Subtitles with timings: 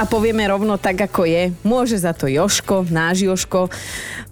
[0.00, 1.52] a povieme rovno tak, ako je.
[1.60, 3.68] Môže za to Joško, náš Joško,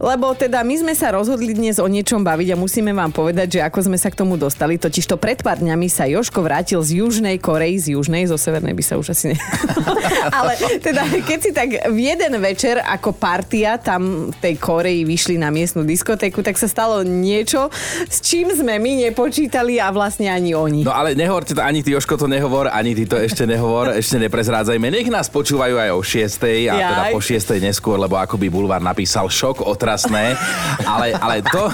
[0.00, 3.60] lebo teda my sme sa rozhodli dnes o niečom baviť a musíme vám povedať, že
[3.60, 4.80] ako sme sa k tomu dostali.
[4.80, 8.72] Totiž to pred pár dňami sa Joško vrátil z Južnej Korei, z Južnej, zo Severnej
[8.72, 9.36] by sa už asi ne...
[10.38, 15.36] Ale teda, keď si tak v jeden večer ako partia tam v tej Koreji vyšli
[15.36, 17.66] na miestnu diskotéku, tak sa stalo niečo,
[18.06, 20.86] s čím sme my nepočítali a vlastne ani oni.
[20.86, 24.14] No ale nehovorte to, ani ty Joško to nehovor, ani ty to ešte nehovor, ešte
[24.22, 24.94] neprezrádzajme.
[24.94, 26.70] Nech nás počúva počúvajú aj o 6.
[26.70, 26.86] a Jaj.
[26.86, 27.58] teda po 6.
[27.58, 30.38] neskôr, lebo ako by Bulvár napísal šok otrasné.
[30.86, 31.66] ale, ale to,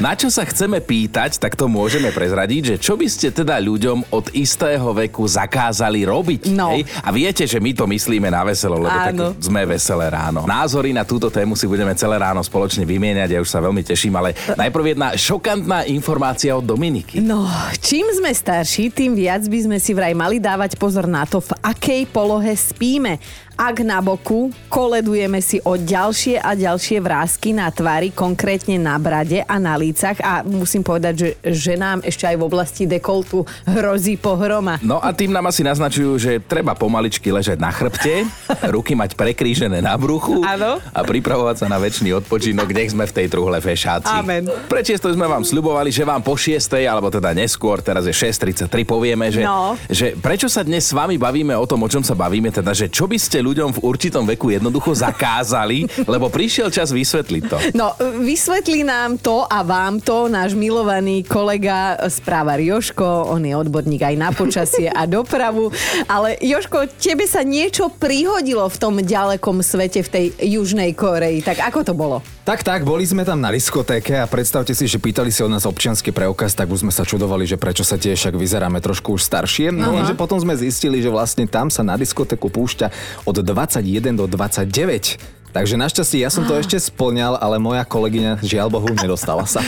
[0.00, 4.08] na čo sa chceme pýtať, tak to môžeme prezradiť, že čo by ste teda ľuďom
[4.16, 6.56] od istého veku zakázali robiť.
[6.56, 6.72] No.
[6.72, 6.88] Hej?
[7.04, 9.36] A viete, že my to myslíme na veselo, lebo Áno.
[9.36, 10.48] tak sme veselé ráno.
[10.48, 14.16] Názory na túto tému si budeme celé ráno spoločne vymieňať, ja už sa veľmi teším,
[14.16, 17.20] ale najprv jedna šokantná informácia od Dominiky.
[17.20, 17.44] No,
[17.84, 21.52] čím sme starší, tým viac by sme si vraj mali dávať pozor na to, v
[21.60, 23.18] akej polohe spíme ideme
[23.58, 29.42] ak na boku, koledujeme si o ďalšie a ďalšie vrázky na tvári, konkrétne na brade
[29.42, 34.14] a na lícach a musím povedať, že, že nám ešte aj v oblasti dekoltu hrozí
[34.14, 34.78] pohroma.
[34.78, 38.30] No a tým nám asi naznačujú, že treba pomaličky ležať na chrbte,
[38.78, 40.78] ruky mať prekrížené na bruchu ano?
[40.94, 44.22] a pripravovať sa na väčší odpočinok, nech sme v tej truhle fešáci.
[44.22, 44.46] Amen.
[44.70, 46.62] Prečo sme vám sľubovali, že vám po 6.
[46.86, 49.74] alebo teda neskôr, teraz je 6.33, povieme, že, no.
[49.90, 52.86] že prečo sa dnes s vami bavíme o tom, o čom sa bavíme, teda, že
[52.86, 57.58] čo by ste ľuďom v určitom veku jednoducho zakázali, lebo prišiel čas vysvetliť to.
[57.74, 64.04] No, vysvetlí nám to a vám to náš milovaný kolega správar Joško, on je odborník
[64.04, 65.72] aj na počasie a dopravu,
[66.06, 71.60] ale Joško, tebe sa niečo prihodilo v tom ďalekom svete v tej Južnej Koreji, tak
[71.64, 72.37] ako to bolo?
[72.48, 75.68] Tak, tak, boli sme tam na diskotéke a predstavte si, že pýtali si od nás
[75.68, 79.20] občianský preukaz, tak už sme sa čudovali, že prečo sa tiež však vyzeráme trošku už
[79.20, 79.68] staršie.
[79.68, 82.88] No lenže potom sme zistili, že vlastne tam sa na diskotéku púšťa
[83.28, 88.70] od 21 do 29 Takže našťastie ja som to ešte splňal, ale moja kolegyňa žiaľ
[88.70, 89.58] Bohu nedostala sa.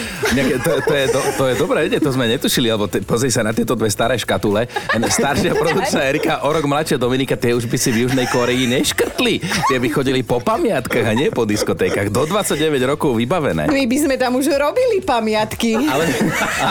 [0.62, 1.98] to, to, je, to, to je dobré, nie?
[1.98, 4.70] to sme netušili, lebo te, pozri sa na tieto dve staré škatule.
[5.10, 9.42] Staršia produkčná Erika, o rok mladšia Dominika, tie už by si v Južnej Koreji neškrtli.
[9.42, 12.06] Tie by chodili po pamiatkách a nie po diskotékach.
[12.14, 13.66] Do 29 rokov vybavené.
[13.66, 15.74] My by sme tam už robili pamiatky.
[15.90, 16.06] Ale,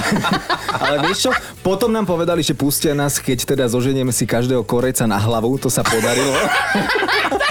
[0.87, 5.03] ale vieš čo, potom nám povedali, že pustia nás, keď teda zoženieme si každého Korejca
[5.03, 6.31] na hlavu, to sa podarilo.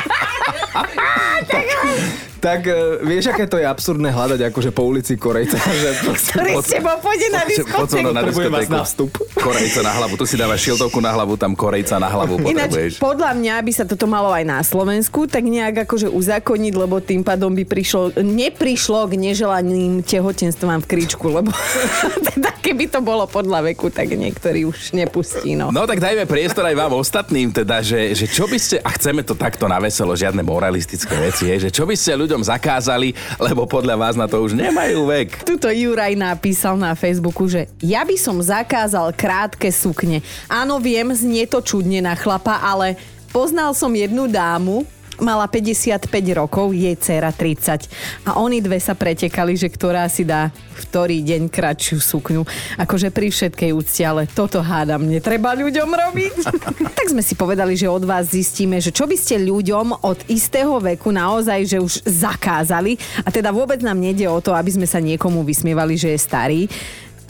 [2.39, 5.59] tak uh, vieš, aké to je absurdné hľadať akože po ulici Korejca.
[5.83, 8.11] Že Ktorý s tebou pôjde na diskotéku.
[8.11, 8.73] na diskotéku.
[8.73, 9.13] na vstup.
[9.37, 10.15] Korejca na hlavu.
[10.19, 12.99] Tu si dávaš šiltovku na hlavu, tam Korejca na hlavu potrebuješ.
[12.99, 16.99] Ináč, podľa mňa by sa toto malo aj na Slovensku tak nejak akože uzakoniť, lebo
[16.99, 21.51] tým pádom by prišlo, neprišlo k neželaným tehotenstvám v kríčku, lebo
[22.35, 25.57] teda keby to bolo podľa veku, tak niektorí už nepustí.
[25.57, 25.73] No.
[25.73, 29.25] no tak dajme priestor aj vám ostatným, teda, že, že čo by ste, a chceme
[29.25, 33.17] to takto na veselo, žiadne moralistické veci, je, že čo by ste ľudia ľuďom zakázali,
[33.41, 35.49] lebo podľa vás na to už nemajú vek.
[35.49, 40.21] Tuto Juraj napísal na Facebooku, že ja by som zakázal krátke sukne.
[40.45, 43.01] Áno, viem, znie to čudne na chlapa, ale
[43.33, 44.85] poznal som jednu dámu,
[45.19, 46.07] mala 55
[46.37, 47.91] rokov, jej dcera 30.
[48.29, 52.43] A oni dve sa pretekali, že ktorá si dá v ktorý deň kratšiu sukňu.
[52.79, 56.35] Akože pri všetkej úcti, ale toto hádam netreba ľuďom robiť.
[57.09, 60.77] tak sme si povedali, že od vás zistíme, že čo by ste ľuďom od istého
[60.77, 63.01] veku naozaj, že už zakázali.
[63.25, 66.61] A teda vôbec nám nejde o to, aby sme sa niekomu vysmievali, že je starý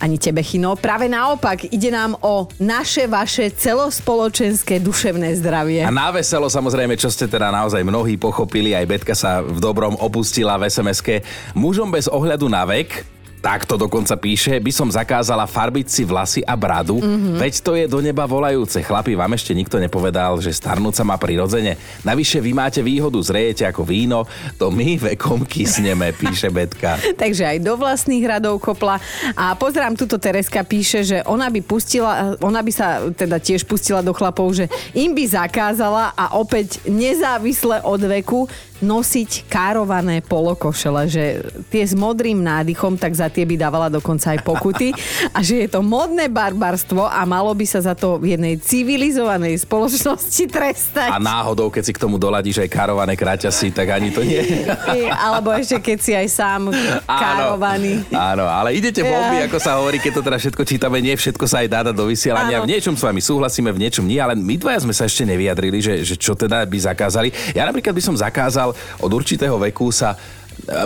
[0.03, 0.75] ani tebe, Chino.
[0.75, 5.87] Práve naopak, ide nám o naše, vaše celospoločenské duševné zdravie.
[5.87, 9.95] A na veselo samozrejme, čo ste teda naozaj mnohí pochopili, aj Betka sa v dobrom
[10.03, 11.23] opustila v sms
[11.55, 16.41] Mužom bez ohľadu na vek, tak to dokonca píše, by som zakázala farbiť si vlasy
[16.43, 17.39] a bradu, mm-hmm.
[17.39, 18.83] veď to je do neba volajúce.
[18.83, 21.79] Chlapi, vám ešte nikto nepovedal, že starnúca má prirodzene.
[22.03, 24.27] Navyše vy máte výhodu, zrejete ako víno,
[24.59, 26.99] to my vekom kysneme, píše Betka.
[27.15, 28.99] Takže aj do vlastných radov kopla.
[29.39, 34.03] A pozerám, tuto Tereska píše, že ona by pustila, ona by sa teda tiež pustila
[34.03, 41.25] do chlapov, že im by zakázala a opäť nezávisle od veku nosiť kárované polokošele, že
[41.69, 44.95] tie s modrým nádychom, tak za tie by dávala dokonca aj pokuty
[45.37, 49.67] a že je to modné barbarstvo a malo by sa za to v jednej civilizovanej
[49.67, 51.11] spoločnosti trestať.
[51.11, 54.43] A náhodou, keď si k tomu doladíš aj kárované kraťasy, tak ani to nie.
[55.27, 56.63] Alebo ešte keď si aj sám
[57.07, 58.07] károvaný.
[58.15, 59.47] Áno, áno ale idete v ja.
[59.47, 62.63] ako sa hovorí, keď to teda všetko čítame, nie všetko sa aj dá do vysielania.
[62.63, 62.67] Áno.
[62.67, 65.79] V niečom s vami súhlasíme, v niečom nie, ale my dvaja sme sa ešte nevyjadrili,
[65.83, 67.29] že, že čo teda by zakázali.
[67.53, 70.17] Ja napríklad by som zakázal od určitého veku sa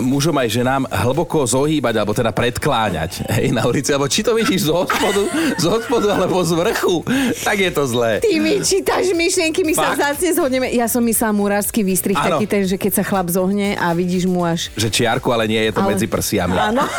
[0.05, 4.69] mužom aj ženám hlboko zohýbať, alebo teda predkláňať hej, na ulici, alebo či to vidíš
[4.69, 5.25] z hospodu,
[5.57, 7.01] z hospodu alebo z vrchu,
[7.41, 8.21] tak je to zlé.
[8.21, 9.97] Ty mi čítaš myšlienky, my sa Fakt?
[9.99, 10.67] vzácne zhodneme.
[10.71, 12.37] Ja som myslela murársky výstrih, Áno.
[12.37, 14.69] taký ten, že keď sa chlap zohne a vidíš mu až...
[14.77, 16.53] Že čiarku, ale nie je to Ale- medzi prsiami.
[16.53, 16.85] Áno.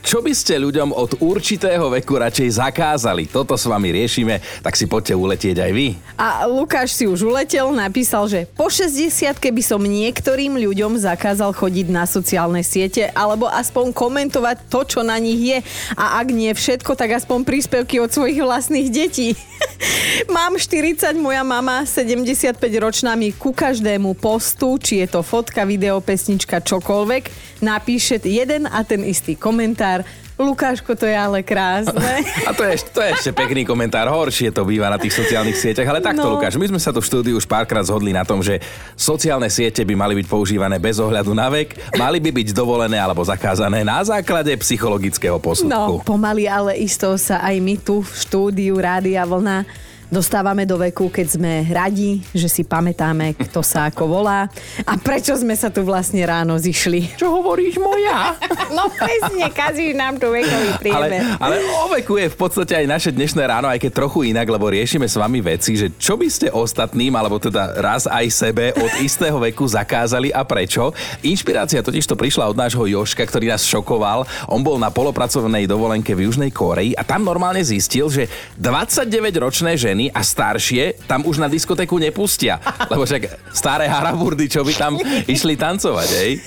[0.00, 3.30] Čo by ste ľuďom od určitého veku radšej zakázali?
[3.30, 5.88] Toto s vami riešime, tak si poďte uletieť aj vy.
[6.18, 11.86] A Lukáš si už uletel, napísal, že po 60 by som niektorým ľuďom zakázal chodiť
[11.88, 15.58] na sociálne siete alebo aspoň komentovať to, čo na nich je.
[15.96, 19.34] A ak nie všetko, tak aspoň príspevky od svojich vlastných detí.
[20.36, 26.00] Mám 40, moja mama 75 ročná mi ku každému postu, či je to fotka, video,
[26.00, 27.32] pesnička, čokoľvek,
[27.64, 30.00] napíše jeden a ten istý komentár.
[30.40, 32.24] Lukáško, to je ale krásne.
[32.48, 34.08] A to je, to je ešte pekný komentár.
[34.08, 35.84] Horšie to býva na tých sociálnych sieťach.
[35.86, 36.32] Ale takto, No.
[36.32, 38.56] Lukáš, my sme sa tu v štúdiu už párkrát zhodli na tom, že
[38.96, 43.20] sociálne siete by mali byť používané bez ohľadu na vek, mali by byť dovolené alebo
[43.20, 45.92] zakázané na základe psychologického No, posudku.
[46.02, 49.68] pomaly, ale isto sa aj my tu v štúdiu Rádia Vlna
[50.10, 54.50] dostávame do veku, keď sme radi, že si pamätáme, kto sa ako volá
[54.82, 57.14] a prečo sme sa tu vlastne ráno zišli.
[57.16, 58.34] Čo hovoríš moja?
[58.70, 61.22] No presne, kazíš nám tu vekový Ale, priemer.
[61.42, 64.70] ale o veku je v podstate aj naše dnešné ráno, aj keď trochu inak, lebo
[64.70, 69.02] riešime s vami veci, že čo by ste ostatným, alebo teda raz aj sebe od
[69.02, 70.94] istého veku zakázali a prečo.
[71.26, 74.22] Inšpirácia totiž to prišla od nášho Joška, ktorý nás šokoval.
[74.46, 79.99] On bol na polopracovnej dovolenke v Južnej Koreji a tam normálne zistil, že 29-ročné ženy
[80.08, 82.56] a staršie tam už na diskotéku nepustia.
[82.88, 84.96] Lebo však staré haraburdy, čo by tam
[85.28, 86.40] išli tancovať, hej?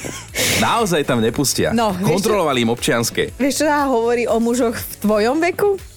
[0.57, 1.69] Naozaj tam nepustia.
[1.75, 3.37] No, vieš Kontrolovali im občianske.
[3.37, 5.92] Vieš, čo sa hovorí o mužoch v tvojom veku?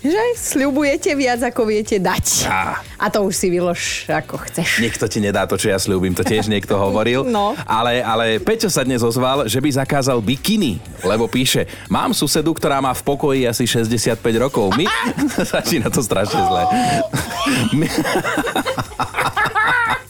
[0.00, 2.48] Že sľubujete viac, ako viete dať.
[2.48, 2.80] Á.
[2.96, 4.80] A to už si vylož, ako chceš.
[4.80, 7.22] Niekto ti nedá to, čo ja slúbim, to tiež niekto hovoril.
[7.30, 7.54] No.
[7.62, 12.82] Ale, ale Peťo sa dnes ozval, že by zakázal bikiny, lebo píše, mám susedu, ktorá
[12.82, 14.74] má v pokoji asi 65 rokov.
[14.74, 14.88] My...
[15.54, 16.62] Začína to strašne zle.
[17.78, 17.86] My...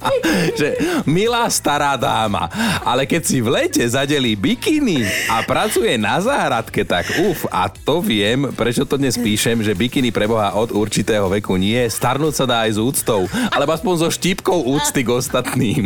[0.60, 2.48] že milá stará dáma,
[2.84, 8.00] ale keď si v lete zadelí bikiny a pracuje na záhradke, tak uf, a to
[8.00, 12.56] viem, prečo to dnes píšem, že bikiny preboha od určitého veku nie, starnúť sa dá
[12.64, 15.84] aj s úctou, alebo aspoň so štípkou úcty k ostatným.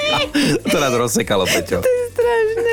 [0.70, 1.80] to nás rozsekalo, Peťo.
[1.82, 2.72] strašné.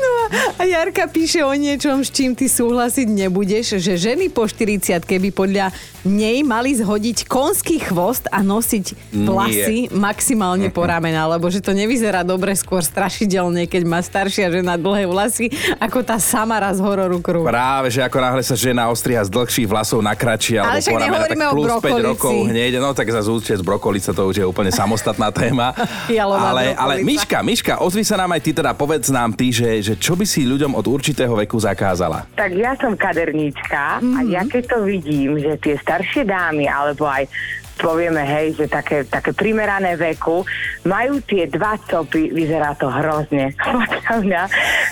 [0.00, 0.13] No
[0.58, 5.30] a Jarka píše o niečom, s čím ty súhlasiť nebudeš, že ženy po 40 by
[5.30, 5.70] podľa
[6.04, 12.20] nej mali zhodiť konský chvost a nosiť vlasy maximálne po ramena, lebo že to nevyzerá
[12.20, 15.48] dobre, skôr strašidelne, keď má staršia žena dlhé vlasy,
[15.80, 17.48] ako tá Samara z hororu kruh.
[17.48, 21.00] Práve, že ako náhle sa žena ostriha z dlhších vlasov na kratšie Ale však ramena,
[21.00, 22.04] tak nehovoríme o plus 5 brokolici.
[22.04, 25.72] rokov hneď, no tak za účet z brokolice to už je úplne samostatná téma.
[26.24, 27.06] Ale, ale brokolica.
[27.06, 30.23] Miška, Miška, ozvi sa nám aj ty teda, povedz nám ty, že, že čo by
[30.24, 32.28] si ľuďom od určitého veku zakázala?
[32.36, 37.28] Tak ja som kaderníčka a ja keď to vidím, že tie staršie dámy, alebo aj
[37.76, 40.42] povieme, hej, že také, také primerané veku,
[40.82, 43.52] majú tie dva copy, vyzerá to hrozne.
[43.60, 44.42] Podľa mňa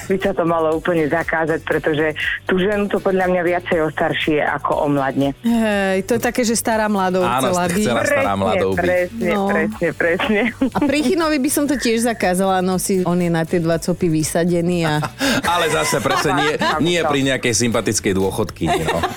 [0.05, 2.07] by sa to malo úplne zakázať, pretože
[2.43, 5.33] tú ženu to podľa mňa viacej ostaršie ako o mladne.
[5.41, 7.83] Hej, to je také, že stará mladou Áno, chcela byť.
[7.83, 8.79] chcela stará mladou byť.
[8.79, 9.47] presne, No.
[9.49, 10.41] presne, presne.
[10.53, 13.05] A pri Chinovi by som to tiež zakázala nosiť.
[13.05, 14.99] On je na tie dva copy vysadený a...
[15.53, 16.53] Ale zase presne nie,
[16.83, 18.65] nie pri nejakej sympatickej dôchodky.
[18.67, 18.99] No.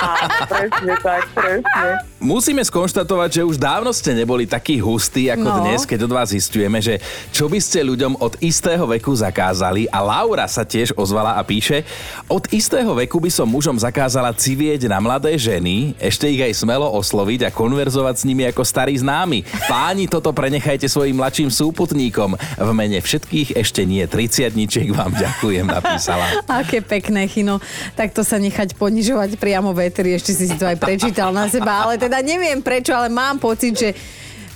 [0.00, 1.88] Áno, presne tak, presne.
[2.18, 2.99] Musíme skonštatovať,
[3.30, 5.60] že už dávno ste neboli takí hustí ako No.
[5.64, 6.98] dnes, keď od vás zistujeme, že
[7.30, 9.88] čo by ste ľuďom od istého veku zakázali.
[9.90, 11.82] A Laura sa tiež ozvala a píše,
[12.28, 16.86] od istého veku by som mužom zakázala civieť na mladé ženy, ešte ich aj smelo
[16.92, 19.42] osloviť a konverzovať s nimi ako starí známi.
[19.66, 22.36] Páni, toto prenechajte svojim mladším súputníkom.
[22.38, 24.52] V mene všetkých ešte nie 30
[24.94, 26.44] vám ďakujem, napísala.
[26.46, 27.58] Aké pekné, Chino.
[27.94, 31.86] Takto sa nechať ponižovať priamo v éteri, ešte si si to aj prečítal na seba,
[31.86, 33.90] ale teda neviem prečo, ale mám pocit, že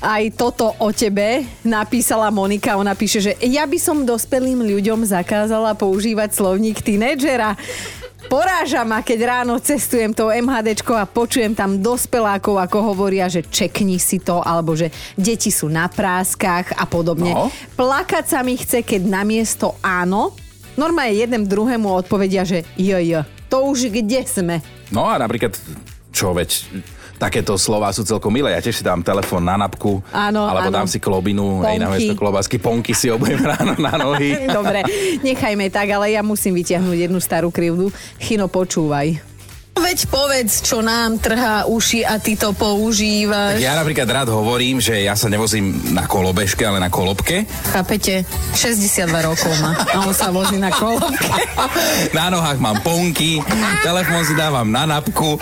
[0.05, 2.77] aj toto o tebe napísala Monika.
[2.77, 7.57] Ona píše, že ja by som dospelým ľuďom zakázala používať slovník tínedžera.
[8.25, 14.01] Poráža ma, keď ráno cestujem tou MHDčkou a počujem tam dospelákov, ako hovoria, že čekni
[14.01, 17.37] si to, alebo že deti sú na práskach a podobne.
[17.37, 17.53] No.
[17.77, 20.33] Plakať sa mi chce, keď namiesto áno,
[20.77, 23.21] normálne jednému druhému odpovedia, že jo, jo.
[23.53, 24.65] To už kde sme?
[24.89, 25.61] No a napríklad,
[26.09, 26.65] čo veď,
[27.25, 28.53] takéto slova sú celkom milé.
[28.53, 30.77] Ja tiež si dám telefón na napku, Áno, alebo áno.
[30.77, 31.97] dám si klobinu, aj na Ponky.
[31.97, 34.45] miesto klobásky, ponky si obujem ráno na nohy.
[34.45, 34.85] Dobre,
[35.25, 37.89] nechajme tak, ale ja musím vytiahnuť jednu starú krivdu.
[38.21, 39.34] Chino, počúvaj.
[39.75, 43.59] Veď povedz, čo nám trhá uši a ty to používaš.
[43.59, 47.43] Ja napríklad rád hovorím, že ja sa nevozím na kolobežke, ale na kolobke.
[47.75, 48.23] Chápete?
[48.55, 51.27] 62 rokov má a on sa vozí na kolobke.
[52.19, 53.43] Na nohách mám ponky,
[53.83, 55.35] telefón si dávam na napku,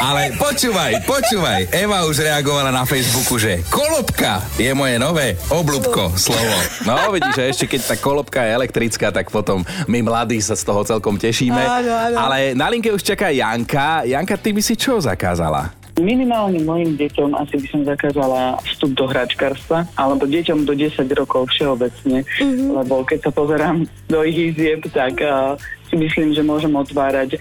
[0.00, 1.68] ale počúvaj, počúvaj.
[1.68, 6.56] Eva už reagovala na Facebooku, že kolobka je moje nové oblúbko slovo.
[6.88, 10.64] No vidíš, že ešte keď tá kolobka je elektrická, tak potom my mladí sa z
[10.64, 11.60] toho celkom tešíme.
[11.60, 12.16] Áno, áno.
[12.16, 13.73] Ale na linke už čaká Janka.
[13.74, 15.74] Janka, ty by si čo zakázala?
[15.98, 21.54] Minimálne mojim deťom asi by som zakázala vstup do hračkarstva, alebo deťom do 10 rokov
[21.54, 22.70] všeobecne, mm-hmm.
[22.82, 25.54] lebo keď sa pozerám do ich izieb, tak uh,
[25.86, 27.38] si myslím, že môžem otvárať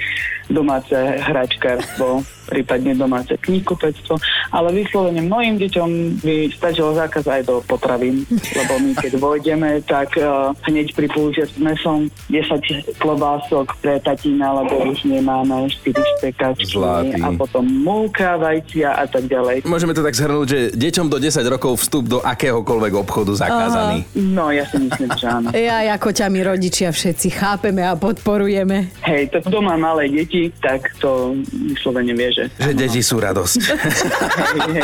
[0.54, 4.20] domáce hračkarstvo, prípadne domáce knihkupectvo,
[4.52, 5.90] ale vyslovene mojim deťom
[6.22, 11.50] by stačilo zákaz aj do potravín, lebo my keď vojdeme, tak uh, hneď pri použiať
[11.56, 17.20] s mesom 10 klobások pre tatína, lebo už nemáme 4 štekačky Zlatý.
[17.22, 19.64] a potom múka, vajcia a tak ďalej.
[19.64, 24.04] Môžeme to tak zhrnúť, že deťom do 10 rokov vstup do akéhokoľvek obchodu zakázaný.
[24.16, 25.48] No, ja si myslím, že áno.
[25.64, 28.92] Ja ako ťa my rodičia všetci chápeme a podporujeme.
[29.08, 31.38] Hej, to kto má malé deti, tak to
[31.72, 32.44] vyslovene vie, že...
[32.58, 33.62] Že deti sú radosť.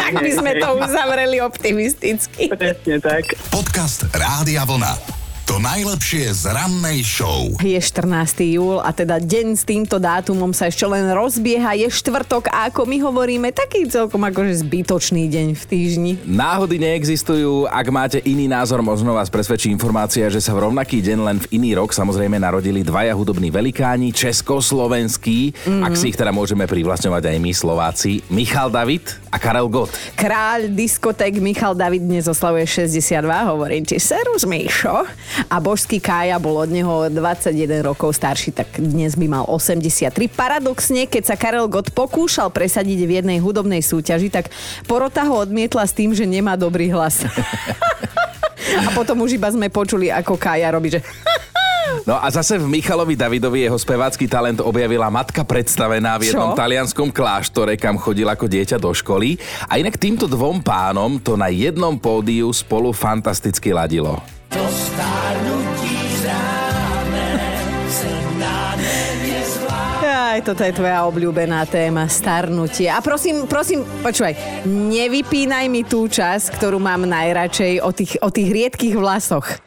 [0.10, 2.50] Tak by sme to uzavreli optimisticky.
[2.50, 3.38] Presne tak.
[3.53, 5.19] Podcast Rádia Vlna.
[5.50, 7.50] To najlepšie z rannej show.
[7.58, 8.06] Je 14.
[8.53, 11.74] júl a teda deň s týmto dátumom sa ešte len rozbieha.
[11.74, 16.12] Je štvrtok a ako my hovoríme, taký celkom akože zbytočný deň v týždni.
[16.22, 21.18] Náhody neexistujú, ak máte iný názor, možno vás presvedčí informácia, že sa v rovnaký deň
[21.18, 25.82] len v iný rok samozrejme narodili dvaja hudobní velikáni, československí, mm-hmm.
[25.82, 29.98] ak si ich teda môžeme privlastňovať aj my Slováci, Michal David a Karel Gott.
[30.13, 35.10] Kráľ diskotek Michal David dnes oslavuje 62, hovorím ti, serus Míšo.
[35.48, 40.12] A božský Kája bol od neho 21 rokov starší, tak dnes by mal 83.
[40.36, 44.51] Paradoxne, keď sa Karel Gott pokúšal presadiť v jednej hudobnej súťaži, tak
[44.84, 47.24] porota ho odmietla s tým, že nemá dobrý hlas.
[48.86, 51.01] A potom už iba sme počuli, ako Kája robí, že
[52.05, 56.58] No a zase v Michalovi Davidovi jeho spevácky talent objavila matka predstavená v jednom Čo?
[56.58, 59.41] talianskom kláštore, kam chodil ako dieťa do školy.
[59.65, 64.22] A inak týmto dvom pánom to na jednom pódiu spolu fantasticky ladilo.
[70.29, 72.86] Aj, toto je tvoja obľúbená téma, starnutie.
[72.86, 78.50] A prosím, prosím, počúvaj, nevypínaj mi tú časť, ktorú mám najradšej o tých, o tých
[78.53, 79.58] riedkých vlasoch.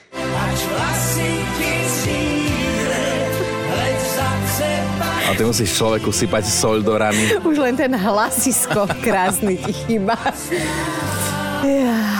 [5.26, 7.36] A ty musíš človeku sypať soľ do rany.
[7.42, 10.14] Už len ten hlasisko krásny ti chýba.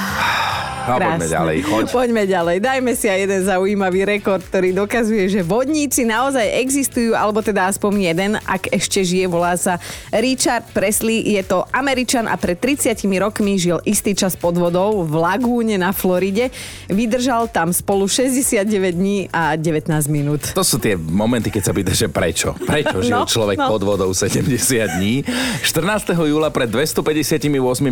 [0.83, 1.85] No poďme ďalej, choď.
[1.89, 2.57] Poďme ďalej.
[2.59, 7.93] Dajme si aj jeden zaujímavý rekord, ktorý dokazuje, že vodníci naozaj existujú, alebo teda aspoň
[8.05, 9.79] jeden, ak ešte žije, volá sa
[10.11, 11.23] Richard Presley.
[11.25, 15.91] Je to Američan a pred 30 rokmi žil istý čas pod vodou v lagúne na
[15.91, 16.51] Floride.
[16.87, 20.53] Vydržal tam spolu 69 dní a 19 minút.
[20.53, 22.53] To sú tie momenty, keď sa pýtaš, že prečo?
[22.59, 23.69] Prečo žil No, človek no.
[23.69, 24.49] pod vodou 70
[24.97, 25.21] dní?
[25.63, 26.17] 14.
[26.17, 27.45] júla pred 258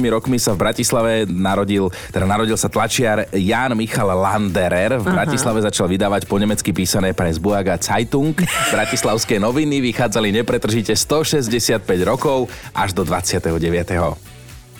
[0.08, 4.96] rokmi sa v Bratislave narodil, teda narodil sa tlačiar Jan Michal Landerer.
[4.96, 8.32] V Bratislave začal vydávať po nemecky písané pre Zbuaga Zeitung.
[8.72, 13.52] Bratislavské noviny vychádzali nepretržite 165 rokov až do 29.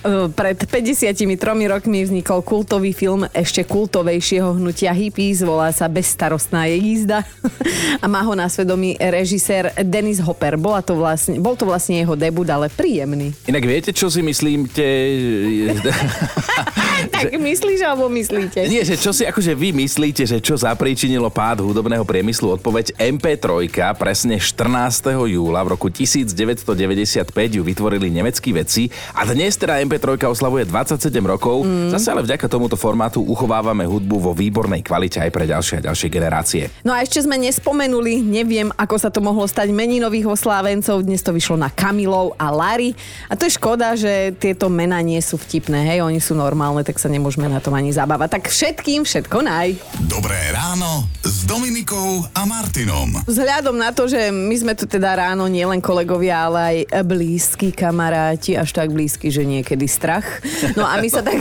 [0.00, 1.28] E, Pred 53
[1.69, 7.28] rokmi vznikol kultový film ešte kultovejšieho hnutia hippies, volá sa Bezstarostná je jízda
[8.02, 10.57] a má ho na svedomí režisér Dennis Hopper.
[10.57, 13.37] Bola to vlastne, bol to vlastne jeho debut, ale príjemný.
[13.45, 14.73] Inak viete, čo si myslím?
[17.21, 18.64] Tak myslíš alebo myslíte?
[18.69, 22.61] Nie, že čo si akože vy myslíte, že čo zapríčinilo pád hudobného priemyslu?
[22.61, 25.28] Odpoveď MP3, presne 14.
[25.28, 31.64] júla v roku 1995 ju vytvorili nemeckí vedci a dnes teda MP3 oslavuje 27 rokov.
[31.64, 31.92] Mm.
[31.92, 36.09] Zase ale vďaka tomuto formátu uchovávame hudbu vo výbornej kvalite aj pre ďalšie a ďalšie
[36.09, 36.62] generácie.
[36.85, 41.04] No a ešte sme nespomenuli, neviem, ako sa to mohlo stať meninových oslávencov.
[41.04, 42.92] Dnes to vyšlo na Kamilov a Lary.
[43.28, 46.99] A to je škoda, že tieto mená nie sú vtipné, hej, oni sú normálne, tak
[46.99, 48.42] sa nemôžeme na tom ani zabávať.
[48.42, 49.78] Tak všetkým všetko naj.
[50.11, 53.23] Dobré ráno s Dominikou a Martinom.
[53.30, 58.59] Vzhľadom na to, že my sme tu teda ráno nielen kolegovia, ale aj blízki kamaráti,
[58.59, 60.42] až tak blízki, že niekedy strach.
[60.75, 61.38] No a my sa tak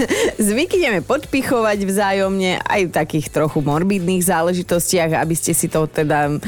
[0.50, 6.42] zvykneme podpichovať vzájomne aj v takých trochu morbidných záležitostiach, aby ste si to teda uh,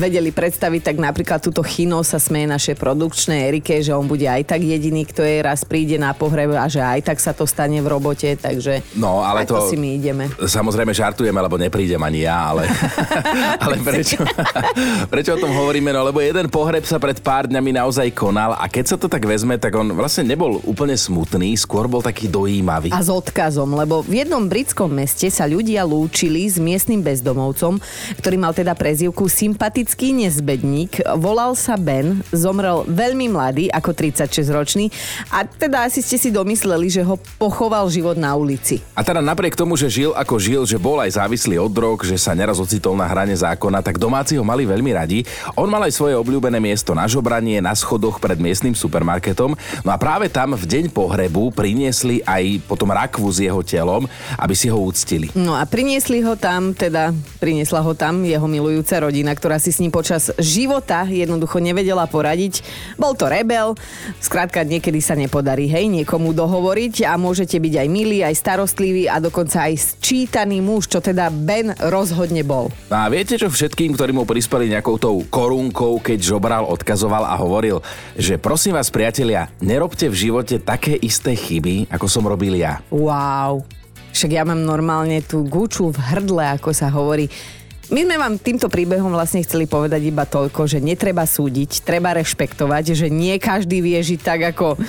[0.00, 4.56] vedeli predstaviť, tak napríklad túto Chino sa smeje našej produkčnej Erike, že on bude aj
[4.56, 7.48] tak jediný, kto jej raz príde na pohreb a že aj tak sa sa to
[7.48, 10.28] stane v robote, takže No, ale to- si my ideme.
[10.36, 12.68] Samozrejme žartujeme, lebo neprídem ani ja, ale,
[13.64, 14.20] ale prečo,
[15.08, 15.88] prečo o tom hovoríme?
[15.96, 19.24] No lebo jeden pohreb sa pred pár dňami naozaj konal a keď sa to tak
[19.24, 22.92] vezme, tak on vlastne nebol úplne smutný, skôr bol taký dojímavý.
[22.92, 27.80] A s odkazom, lebo v jednom britskom meste sa ľudia lúčili s miestnym bezdomovcom,
[28.20, 31.00] ktorý mal teda prezivku sympatický nezbedník.
[31.16, 34.90] Volal sa Ben, zomrel veľmi mladý, ako 36-ročný
[35.30, 38.82] a teda asi ste si domysleli, že ho pochoval život na ulici.
[38.94, 42.18] A teda napriek tomu, že žil ako žil, že bol aj závislý od drog, že
[42.20, 45.24] sa neraz ocitol na hrane zákona, tak domáci ho mali veľmi radi.
[45.58, 49.54] On mal aj svoje obľúbené miesto na žobranie, na schodoch pred miestnym supermarketom.
[49.82, 54.06] No a práve tam v deň pohrebu priniesli aj potom rakvu s jeho telom,
[54.38, 55.30] aby si ho úctili.
[55.34, 57.10] No a priniesli ho tam, teda
[57.42, 62.62] priniesla ho tam jeho milujúca rodina, ktorá si s ním počas života jednoducho nevedela poradiť.
[62.98, 63.74] Bol to rebel,
[64.22, 69.18] skrátka niekedy sa nepodarí, hej, niekomu dohovoriť a môžete byť aj milý, aj starostlivý a
[69.18, 72.72] dokonca aj sčítaný muž, čo teda Ben rozhodne bol.
[72.92, 77.34] No a viete čo všetkým, ktorí mu prispeli nejakou tou korunkou, keď žobral, odkazoval a
[77.38, 77.80] hovoril,
[78.14, 82.84] že prosím vás priatelia, nerobte v živote také isté chyby, ako som robil ja.
[82.92, 83.64] Wow.
[84.12, 87.32] Však ja mám normálne tú guču v hrdle, ako sa hovorí.
[87.92, 92.96] My sme vám týmto príbehom vlastne chceli povedať iba toľko, že netreba súdiť, treba rešpektovať,
[92.96, 94.80] že nie každý vie žiť tak ako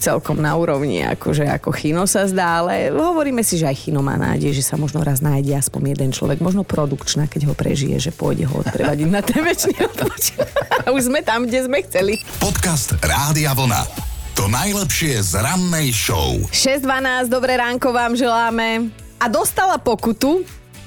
[0.00, 4.16] celkom na úrovni, akože ako Chino sa zdá, ale hovoríme si, že aj Chino má
[4.16, 8.10] nádej, že sa možno raz nájde aspoň jeden človek, možno produkčná, keď ho prežije, že
[8.10, 9.76] pôjde ho odprevadiť na ten väčší.
[10.88, 12.16] A už sme tam, kde sme chceli.
[12.40, 13.84] Podcast Rádia Vlna.
[14.40, 16.40] To najlepšie z rannej show.
[16.48, 18.88] 6.12, dobré ránko vám želáme.
[19.20, 20.40] A dostala pokutu,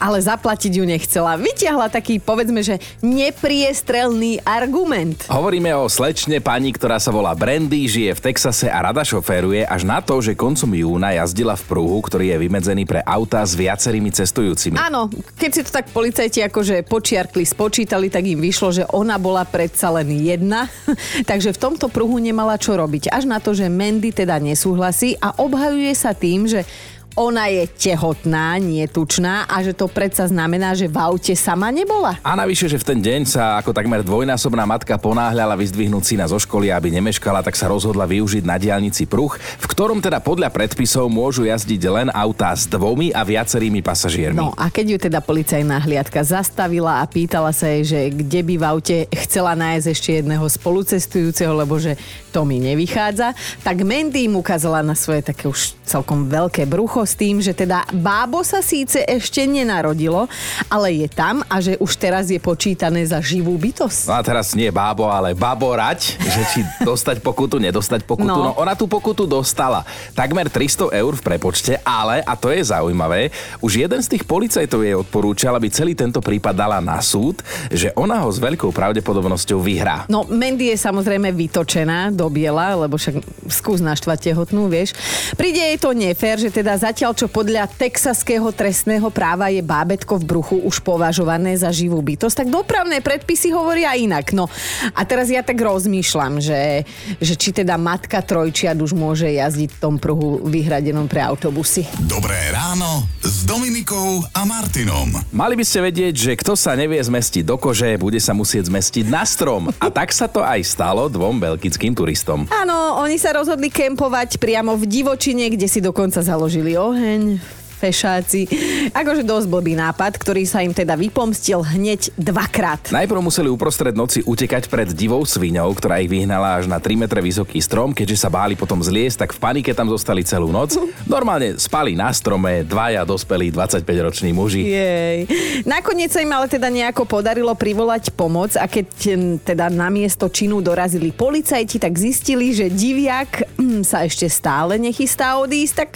[0.03, 1.39] ale zaplatiť ju nechcela.
[1.39, 5.31] Vytiahla taký, povedzme, že nepriestrelný argument.
[5.31, 9.88] Hovoríme o slečne pani, ktorá sa volá Brandy, žije v Texase a rada šoféruje až
[9.88, 14.12] na to, že koncom júna jazdila v pruhu, ktorý je vymedzený pre autá s viacerými
[14.12, 14.75] cestujúcimi.
[14.75, 15.07] Áno,
[15.39, 19.88] keď si to tak policajti akože počiarkli, spočítali, tak im vyšlo, že ona bola predsa
[19.88, 20.67] len jedna,
[21.31, 23.07] takže v tomto pruhu nemala čo robiť.
[23.07, 26.67] Až na to, že Mandy teda nesúhlasí a obhajuje sa tým, že
[27.13, 32.17] ona je tehotná, nie tučná a že to predsa znamená, že v aute sama nebola.
[32.25, 36.41] A navyše, že v ten deň sa ako takmer dvojnásobná matka ponáhľala vyzdvihnúť syna zo
[36.41, 41.05] školy, aby nemeškala, tak sa rozhodla využiť na diálnici pruh, v ktorom teda podľa predpisov
[41.09, 44.42] môžu jazdiť len autá s dvomi a viacerými pasažiermi.
[44.42, 48.55] No a keď ju teda policajná hliadka zastavila a pýtala sa jej, že kde by
[48.57, 51.94] v aute chcela nájsť ešte jedného spolucestujúceho, lebo že
[52.33, 57.13] to mi nevychádza, tak Mandy im ukázala na svoje také už celkom veľké brucho s
[57.13, 60.25] tým, že teda bábo sa síce ešte nenarodilo,
[60.65, 64.09] ale je tam a že už teraz je počítané za živú bytosť.
[64.09, 68.33] No a teraz nie bábo, ale baborať, že či dostať pokutu, nedostať pokutu.
[68.33, 68.50] No.
[68.50, 68.57] No.
[68.57, 69.85] ona tú pokutu dostala.
[70.17, 74.81] Takmer 300 eur v prepočte, ale, a to je zaujímavé, už jeden z tých policajtov
[74.81, 79.59] jej odporúčal, aby celý tento prípad dala na súd, že ona ho s veľkou pravdepodobnosťou
[79.59, 80.07] vyhrá.
[80.07, 84.96] No, Mandy je samozrejme vytočená do biela, lebo však skús naštvať tehotnú, vieš.
[85.36, 90.27] Príde jej to nefér, že teda zatiaľ, čo podľa texaského trestného práva je bábetko v
[90.27, 94.31] bruchu už považované za živú bytosť, tak dopravné predpisy hovoria inak.
[94.31, 94.48] No
[94.96, 96.88] a teraz ja tak rozmýšľam, že,
[97.20, 101.86] že či teda matka trojčiad už môže jazdiť v tom pruhu vyhradenom pre autobusy.
[102.07, 105.09] Dobré ráno s Dominikou a Martinom.
[105.36, 109.05] Mali by ste vedieť, že kto sa nevie zmestiť do kože, bude sa musieť zmestiť
[109.12, 109.70] na strom.
[109.77, 112.12] A tak sa to aj stalo dvom belgickým turistom.
[112.49, 118.48] Áno, oni sa rozhodli kempovať priamo v divočine, kde si dokonca založili oheň fešáci.
[118.96, 122.96] Akože dosť blbý nápad, ktorý sa im teda vypomstil hneď dvakrát.
[122.96, 127.19] Najprv museli uprostred noci utekať pred divou sviňou, ktorá ich vyhnala až na 3 metre
[127.19, 130.79] vysoký strom, keďže sa báli potom zliesť, tak v panike tam zostali celú noc.
[131.13, 134.63] Normálne spali na strome dvaja dospelí 25-roční muži.
[134.63, 135.19] Jej.
[135.67, 140.31] Nakoniec sa im ale teda nejako podarilo privolať pomoc a keď hm, teda na miesto
[140.31, 145.89] činu dorazili policajti, tak zistili, že diviak hm, sa ešte stále nechystá odísť, tak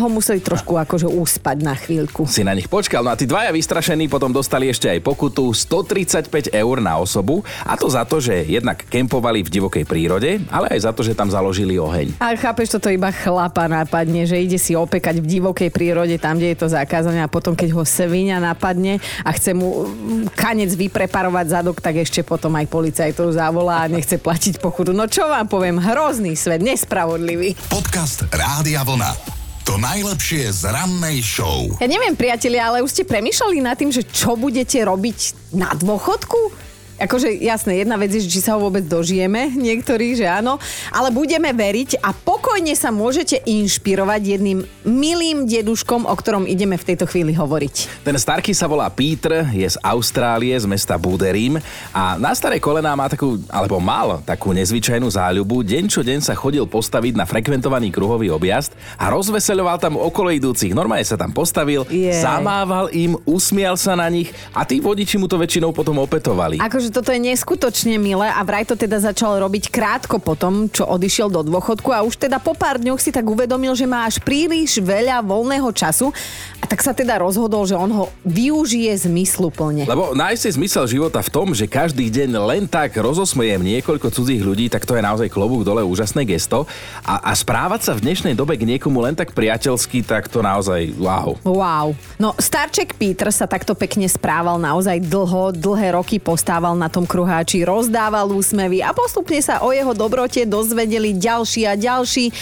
[0.00, 2.24] ho museli trošku akože uspať na chvíľku.
[2.24, 6.48] Si na nich počkal, no a tí dvaja vystrašení potom dostali ešte aj pokutu 135
[6.48, 10.88] eur na osobu a to za to, že jednak kempovali v divokej prírode, ale aj
[10.88, 12.16] za to, že tam založili oheň.
[12.16, 16.56] A chápeš, toto iba chlapa napadne, že ide si opekať v divokej prírode, tam, kde
[16.56, 21.46] je to zakázané a potom, keď ho svinia napadne a chce mu mm, kanec vypreparovať
[21.60, 24.96] zadok, tak ešte potom aj policajtov zavolá a nechce platiť pokutu.
[24.96, 27.58] No čo vám poviem, hrozný svet, nespravodlivý.
[27.68, 29.31] Podcast Rádia Vlna.
[29.62, 31.70] To najlepšie z rannej show.
[31.78, 36.71] Ja neviem, priatelia, ale už ste premýšľali nad tým, že čo budete robiť na dôchodku?
[37.02, 40.62] Akože jasné, jedna vec je, že či sa ho vôbec dožijeme, niektorí, že áno,
[40.94, 46.94] ale budeme veriť a pokojne sa môžete inšpirovať jedným milým deduškom, o ktorom ideme v
[46.94, 48.06] tejto chvíli hovoriť.
[48.06, 51.58] Ten Starky sa volá Peter, je z Austrálie, z mesta Buderim
[51.90, 55.66] a na staré kolená má takú, alebo mal takú nezvyčajnú záľubu.
[55.66, 60.70] Deň čo deň sa chodil postaviť na frekventovaný kruhový objazd a rozveseľoval tam okolo idúcich.
[60.70, 62.22] Normálne sa tam postavil, Jej.
[62.22, 66.62] zamával im, usmial sa na nich a tí vodiči mu to väčšinou potom opetovali.
[66.62, 71.32] Akože toto je neskutočne milé a vraj to teda začal robiť krátko potom, čo odišiel
[71.32, 74.78] do dôchodku a už teda po pár dňoch si tak uvedomil, že má až príliš
[74.78, 76.12] veľa voľného času
[76.60, 79.88] a tak sa teda rozhodol, že on ho využije zmysluplne.
[79.88, 84.44] Lebo nájsť si zmysel života v tom, že každý deň len tak rozosmejem niekoľko cudzích
[84.44, 86.68] ľudí, tak to je naozaj klobúk dole úžasné gesto.
[87.02, 90.92] A, a správať sa v dnešnej dobe k niekomu len tak priateľsky, tak to naozaj
[91.00, 91.34] wow.
[91.42, 91.96] Wow.
[92.20, 97.62] No, starček Peter sa takto pekne správal naozaj dlho, dlhé roky postával na tom kruháči,
[97.62, 102.34] rozdával úsmevy a postupne sa o jeho dobrote dozvedeli ďalší a ďalší.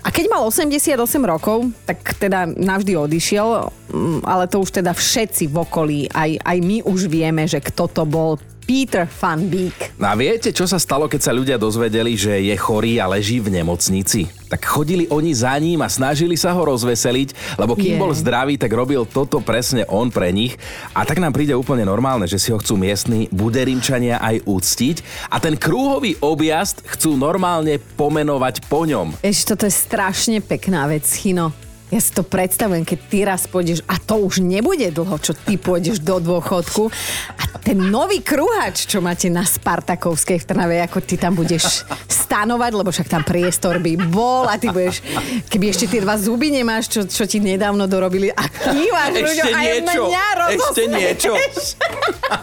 [0.00, 5.50] A keď mal 88 rokov, tak teda navždy odišiel, mm, ale to už teda všetci
[5.50, 9.98] v okolí, aj, aj my už vieme, že kto to bol Peter Van Beek.
[9.98, 13.42] No a viete, čo sa stalo, keď sa ľudia dozvedeli, že je chorý a leží
[13.42, 14.30] v nemocnici?
[14.46, 18.00] Tak chodili oni za ním a snažili sa ho rozveseliť, lebo kým Je.
[18.00, 20.54] bol zdravý, tak robil toto presne on pre nich.
[20.94, 24.96] A tak nám príde úplne normálne, že si ho chcú miestni buderimčania aj úctiť
[25.34, 29.18] a ten krúhový objazd chcú normálne pomenovať po ňom.
[29.18, 31.50] Ešte toto je strašne pekná vec, Chino.
[31.90, 35.58] Ja si to predstavujem, keď ty raz pôjdeš, a to už nebude dlho, čo ty
[35.58, 36.86] pôjdeš do dôchodku.
[37.34, 42.72] A ten nový kruhač, čo máte na Spartakovskej v Trnave, ako ty tam budeš stanovať,
[42.78, 45.02] lebo však tam priestor by bol a ty budeš,
[45.50, 49.60] keby ešte tie dva zuby nemáš, čo, čo ti nedávno dorobili a kývaš ľuďom a
[49.66, 51.32] jedna mňa ešte niečo.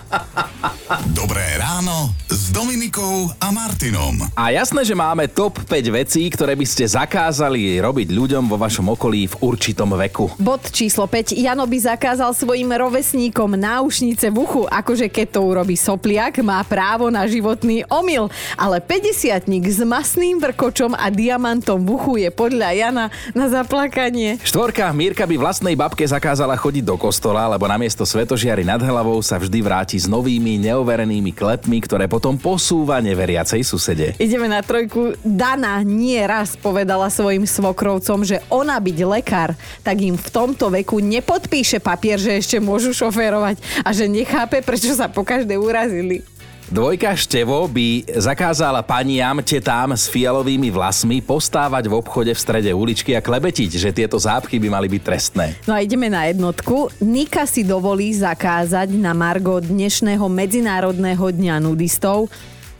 [1.20, 4.18] Dobré ráno s Dominikou a Martinom.
[4.34, 8.98] A jasné, že máme top 5 vecí, ktoré by ste zakázali robiť ľuďom vo vašom
[8.98, 10.34] okolí v určitom veku.
[10.42, 11.38] Bod číslo 5.
[11.38, 17.14] Jano by zakázal svojim rovesníkom náušnice v uchu, akože keď to urobí sopliak, má právo
[17.14, 18.26] na životný omyl.
[18.58, 19.38] Ale 50
[19.70, 23.06] s masným vrkočom a diamantom v uchu je podľa Jana
[23.38, 24.42] na zaplakanie.
[24.42, 29.38] Štvorka, Mírka by vlastnej babke zakázala chodiť do kostola, lebo namiesto svetožiary nad hlavou sa
[29.38, 34.16] vždy vráti s novými neoverenými klepmi, ktoré potom posúva neveriacej susede.
[34.24, 35.20] Ideme na trojku.
[35.20, 39.52] Dana nie raz povedala svojim svokrovcom, že ona byť lekár,
[39.84, 44.96] tak im v tomto veku nepodpíše papier, že ešte môžu šoférovať a že nechápe, prečo
[44.96, 46.24] sa po každé urazili.
[46.68, 53.16] Dvojka Števo by zakázala paniam, tetám s fialovými vlasmi postávať v obchode v strede uličky
[53.16, 55.56] a klebetiť, že tieto zápchy by mali byť trestné.
[55.64, 56.92] No a ideme na jednotku.
[57.00, 62.28] Nika si dovolí zakázať na Margo dnešného Medzinárodného dňa nudistov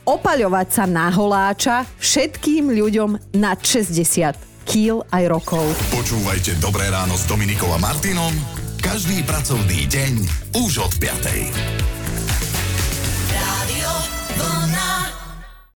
[0.04, 5.64] opaľovať sa na holáča všetkým ľuďom nad 60 kýl aj rokov.
[5.96, 8.36] Počúvajte Dobré ráno s Dominikou a Martinom
[8.84, 10.14] každý pracovný deň
[10.60, 11.97] už od 5.